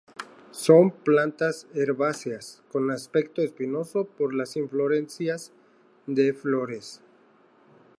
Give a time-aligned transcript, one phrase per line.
[0.65, 5.51] Son plantas herbáceas con aspecto espinoso por las inflorescencias
[6.07, 7.03] de flores.